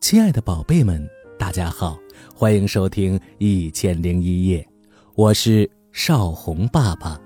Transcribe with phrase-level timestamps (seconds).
[0.00, 1.98] 亲爱的宝贝们，大家好，
[2.34, 4.62] 欢迎收听《一千零一夜》，
[5.14, 7.20] 我是少红爸爸。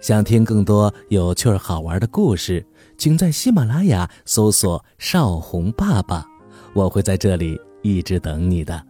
[0.00, 2.66] 想听更多有趣儿好玩的故事，
[2.98, 6.26] 请在喜马拉雅搜索“少红爸爸”，
[6.74, 8.84] 我会在这里一直等你的。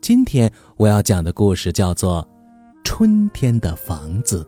[0.00, 2.26] 今天我要讲的故事叫做
[2.82, 4.42] 《春天的房子》。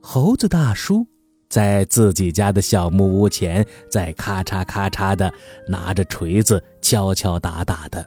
[0.00, 1.04] 猴子大叔。
[1.48, 5.32] 在自己家的小木屋前，在咔嚓咔嚓的
[5.66, 8.06] 拿着锤子敲敲打打的。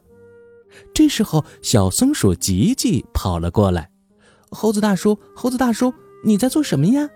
[0.93, 3.89] 这时候，小松鼠吉吉跑了过来
[4.51, 5.93] ：“猴子大叔，猴子大叔，
[6.23, 7.09] 你在做什么呀？”“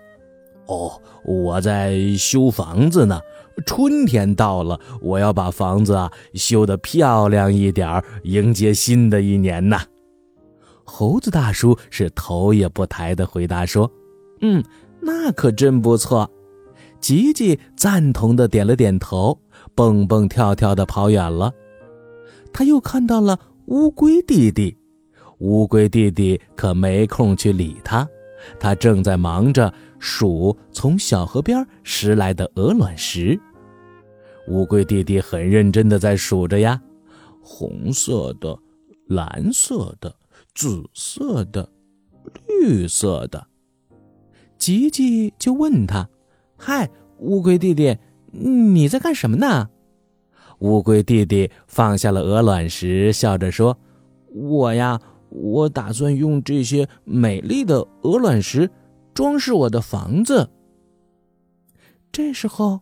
[0.66, 3.20] 哦，我在修房子呢。
[3.64, 9.80] 春天到了，我要把房子啊修得漂亮一点，迎接新的一年呢。”
[10.84, 13.90] 猴子大叔是头也不抬的回答说
[14.42, 14.62] ：“嗯。”
[15.06, 16.28] 那可真不错，
[17.00, 19.40] 吉吉赞同的点了点头，
[19.72, 21.52] 蹦蹦跳跳的跑远了。
[22.52, 24.76] 他又看到了乌龟弟弟，
[25.38, 28.08] 乌龟弟弟可没空去理他，
[28.58, 33.38] 他正在忙着数从小河边拾来的鹅卵石。
[34.48, 36.82] 乌龟弟弟很认真的在数着呀，
[37.40, 38.58] 红色的、
[39.06, 40.12] 蓝色的、
[40.52, 41.68] 紫色的、
[42.48, 43.46] 绿色的。
[44.66, 46.08] 吉吉就问他
[46.58, 47.96] ：“嗨，乌龟弟弟，
[48.32, 49.70] 你在干什么呢？”
[50.58, 53.78] 乌龟弟弟放下了鹅卵石，笑着说
[54.34, 58.68] ：“我呀，我打算用这些美丽的鹅卵石
[59.14, 60.50] 装饰我的房子。”
[62.10, 62.80] 这时候，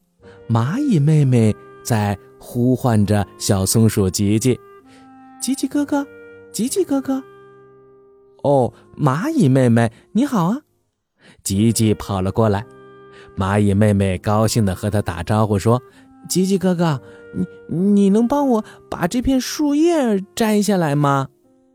[0.49, 1.55] 蚂蚁妹妹
[1.85, 4.59] 在呼唤着小松鼠吉吉
[5.39, 6.07] ：“吉吉哥哥，
[6.51, 7.23] 吉吉哥哥。”
[8.43, 10.63] 哦，蚂蚁妹妹，你好啊！
[11.43, 12.65] 吉吉跑了过来，
[13.37, 15.81] 蚂蚁妹妹高兴地和他打招呼说
[16.29, 17.01] ：“吉吉哥哥，
[17.69, 21.29] 你你能帮我把这片树叶摘下来吗？”“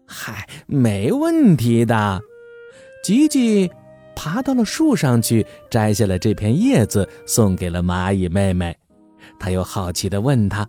[0.08, 2.22] 嗨，没问题的。”
[3.04, 3.72] 吉吉
[4.16, 8.76] 爬到了树上去，摘下了这片叶子，送给了蚂蚁妹妹。
[9.40, 10.68] 他又好奇地问他：“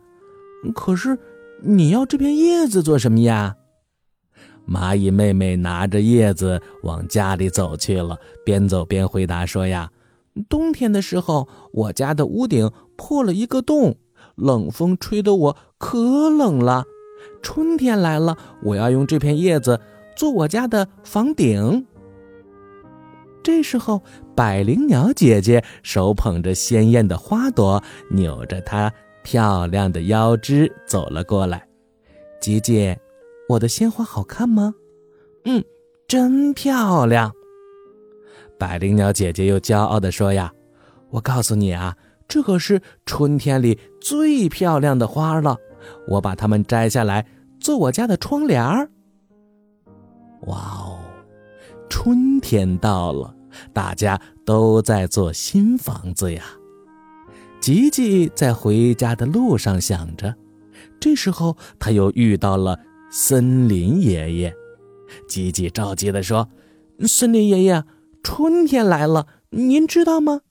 [0.75, 1.19] 可是
[1.63, 3.57] 你要这片叶子做什么呀？”
[4.69, 9.91] 蚂蚁妹妹拿着叶子往家里走去了，边走边回答说：“呀，
[10.49, 13.97] 冬天的时候，我家的屋顶破了一个洞，
[14.37, 16.85] 冷风吹得我可冷了。
[17.43, 19.81] 春天来了，我要用这片叶子
[20.15, 21.87] 做我家的房顶。”
[23.43, 24.03] 这时候，
[24.37, 28.93] 百灵鸟姐姐手捧着鲜艳的花朵，扭着她
[29.25, 31.67] 漂亮的腰肢走了过来，
[32.41, 33.01] 姐姐。
[33.51, 34.75] 我的鲜花好看吗？
[35.45, 35.65] 嗯，
[36.07, 37.33] 真漂亮。
[38.57, 40.53] 百灵鸟姐姐又骄傲地说：“呀，
[41.11, 41.97] 我告诉你啊，
[42.29, 45.57] 这可是春天里最漂亮的花了。
[46.07, 47.27] 我把它们摘下来
[47.59, 48.89] 做我家的窗帘儿。”
[50.47, 51.01] 哇哦，
[51.89, 53.35] 春天到了，
[53.73, 56.45] 大家都在做新房子呀。
[57.61, 60.37] 吉吉在回家的路上想着，
[61.01, 62.79] 这时候他又遇到了。
[63.11, 64.55] 森林爷爷，
[65.27, 66.49] 吉吉着急地说
[67.09, 67.85] ：“森林爷爷，
[68.23, 70.43] 春天来了，您知道吗？”“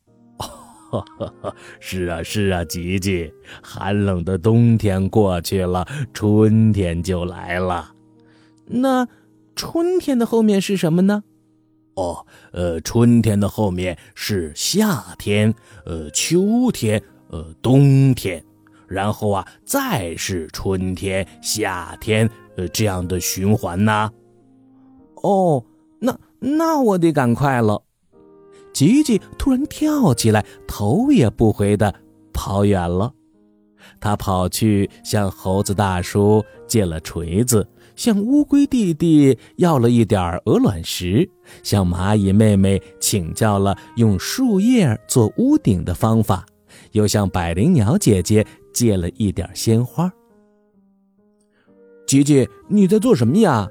[1.79, 3.31] 是啊，是啊，吉吉，
[3.63, 7.93] 寒冷的冬天过去了，春天就来了。
[8.65, 9.07] 那
[9.55, 11.23] 春天的后面是什么呢
[11.95, 15.53] ？”“哦，呃，春天的后面是夏天，
[15.85, 18.43] 呃，秋天，呃，冬天。”
[18.89, 22.27] 然后啊，再是春天、夏天，
[22.67, 24.11] 这样的循环呢。
[25.23, 25.63] 哦，
[25.99, 27.81] 那那我得赶快了。
[28.73, 31.93] 吉吉突然跳起来，头也不回的
[32.33, 33.13] 跑远了。
[33.99, 41.29] 他跑去向猴子大叔借了锤子，向乌龟弟弟要了一点鹅卵石，
[41.63, 46.45] 向蚂蚁妹妹请教了用树叶做屋顶的方法，
[46.91, 48.45] 又向百灵鸟姐姐。
[48.71, 50.09] 借了一点鲜花。
[52.09, 53.69] 吉吉，你在做什么呀？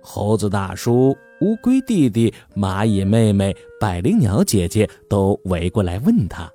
[0.00, 1.10] 猴子大叔、
[1.42, 6.50] 乌龟弟弟、蚂蚁妹妹、百灵鸟姐姐都围过来问他。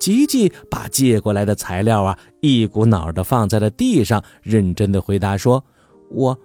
[0.00, 5.64] 吉吉把借过来的材料啊，一股脑的放在了地上，认真的回答说
[6.10, 6.36] ：“我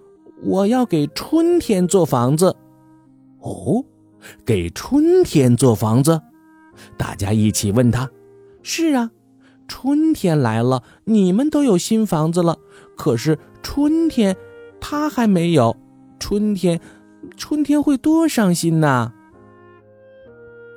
[0.44, 2.56] 我要给春天做房子。”
[3.42, 3.84] 哦，
[4.46, 6.22] 给春天做房子？
[6.96, 8.08] 大家一起问他
[8.62, 9.10] ：“是啊。”
[9.68, 12.58] 春天来了，你们都有新房子了，
[12.96, 14.36] 可是春天，
[14.80, 15.76] 他还没有。
[16.20, 16.80] 春天，
[17.36, 19.12] 春天会多伤心呐！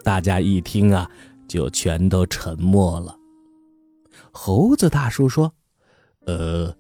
[0.03, 1.09] 大家一听啊，
[1.47, 3.17] 就全都沉默了。
[4.33, 5.53] 猴子大叔说
[6.27, 6.75] ：“呃，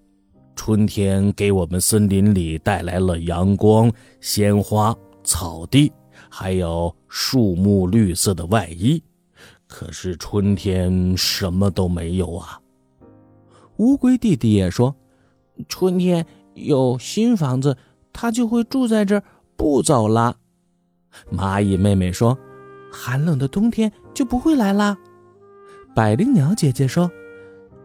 [0.57, 3.91] 春天给我们森林里带来了阳光、
[4.21, 5.93] 鲜花、草地，
[6.29, 9.03] 还有树木绿色的外衣。
[9.69, 12.59] 可是春天什么都没有啊。
[13.77, 14.97] 乌龟弟弟也说
[15.69, 17.77] ：“春天有新房子，
[18.13, 19.23] 他就会住在这儿，
[19.57, 20.37] 不走了。”
[21.31, 22.37] 蚂蚁妹妹说
[22.91, 24.99] ：“寒冷的冬天就不会来啦。”
[25.95, 27.11] 百灵鸟姐姐说：“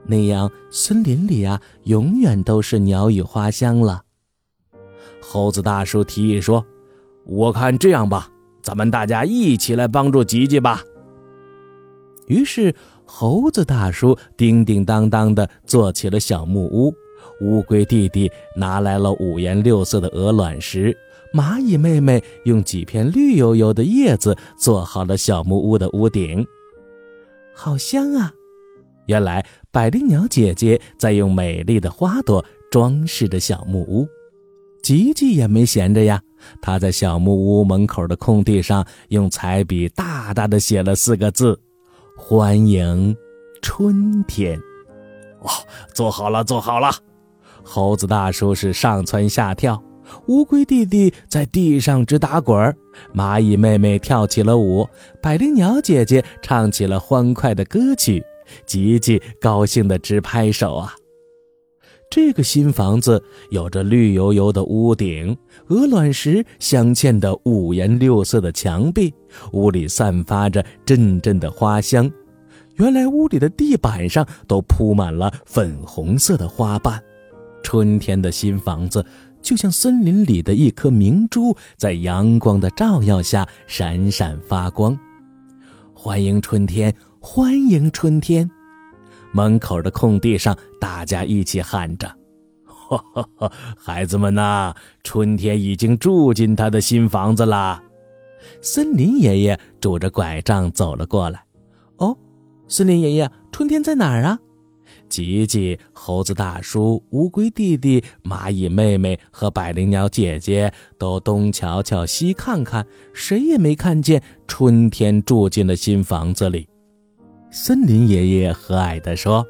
[0.07, 4.03] 那样森林里啊，永远都是鸟语花香了。”
[5.21, 6.65] 猴子大叔提议说
[7.25, 8.29] ：“我看这样吧，
[8.61, 10.81] 咱们大家一起来帮助吉吉吧。”
[12.27, 12.73] 于是，
[13.05, 16.93] 猴子大叔叮叮当当地做起了小木屋，
[17.41, 20.95] 乌龟弟弟拿来了五颜六色的鹅卵石，
[21.33, 26.45] 蚂蚁妹妹用几片绿油油的叶子做好了小木屋的屋顶。
[27.55, 28.33] 好香啊！
[29.07, 34.07] 原来百灵鸟姐姐在用美丽的花朵装饰着小木屋，
[34.81, 36.21] 吉吉也没闲着呀，
[36.61, 41.59] 他在小木屋门口的空地上用彩笔大大的写了四个字。
[42.25, 43.13] 欢迎
[43.61, 44.57] 春天！
[45.41, 45.49] 哦，
[45.93, 46.89] 坐好了，坐好了！
[47.65, 49.83] 猴子大叔是上蹿下跳，
[50.27, 52.73] 乌龟弟弟在地上直打滚
[53.13, 54.87] 蚂蚁妹妹跳起了舞，
[55.21, 58.23] 百灵鸟姐姐唱起了欢快的歌曲，
[58.65, 60.95] 吉吉高兴的直拍手啊！
[62.15, 63.19] 这个新房子
[63.49, 65.35] 有着绿油油的屋顶，
[65.69, 69.11] 鹅卵石镶嵌的五颜六色的墙壁，
[69.51, 72.07] 屋里散发着阵阵的花香。
[72.75, 77.01] 原来屋里的地板上都铺满了粉红色的花瓣。
[77.63, 79.03] 春天的新房子
[79.41, 84.95] 就像森林里的一颗明珠，在阳光的照耀下闪闪发光。
[85.95, 88.47] 欢迎春天，欢迎春天！
[89.33, 92.09] 门口的空地上，大家一起喊着：“！
[93.75, 97.83] 孩子们呐，春天已经住进他的新房子啦！”
[98.61, 101.43] 森林爷爷拄着拐杖走了过来。
[101.97, 102.17] 哦，
[102.67, 104.39] 森林爷爷，春天在哪儿啊？
[105.09, 116.67] 吉吉、猴子大叔、乌龟弟弟、蚂蚁妹妹和百灵鸟姐姐都东瞧瞧西看看，谁也没看见春天住进了新房子里。
[117.55, 119.45] 森林爷爷和蔼地说：“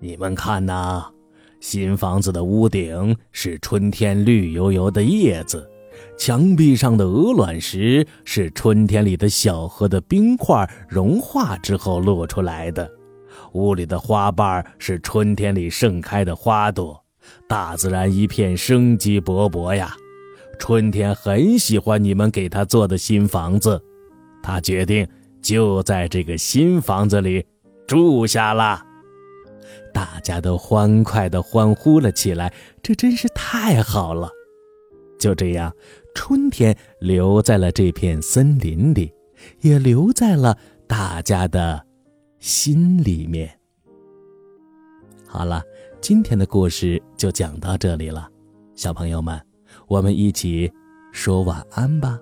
[0.00, 1.04] 你们看呐，
[1.60, 5.68] 新房子的屋顶是春天绿油油的叶子，
[6.16, 12.90] 墙壁上的鹅卵石是春天里的小河的冰块融化之后落出来的，
[13.52, 16.98] 屋里的花瓣是春天里盛开的花朵，
[17.46, 19.94] 大自然一片生机勃勃呀！
[20.58, 23.78] 春天很喜欢你们给他做的新房子，
[24.42, 25.06] 他决定。”
[25.46, 27.46] 就在这个新房子里
[27.86, 28.84] 住下了，
[29.94, 32.52] 大家都欢快地欢呼了起来。
[32.82, 34.28] 这真是太好了！
[35.20, 35.72] 就这样，
[36.16, 39.12] 春天留在了这片森林里，
[39.60, 40.58] 也留在了
[40.88, 41.80] 大家的
[42.40, 43.48] 心里面。
[45.28, 45.62] 好了，
[46.00, 48.28] 今天的故事就讲到这里了，
[48.74, 49.40] 小朋友们，
[49.86, 50.68] 我们一起
[51.12, 52.18] 说晚安吧。